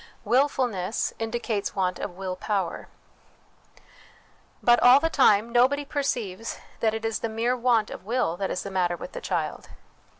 [0.25, 2.87] Wilfulness indicates want of Will Power.
[4.63, 8.49] But, all the time, nobody perceives that it is the mere want of will that
[8.49, 9.69] is the matter with the child.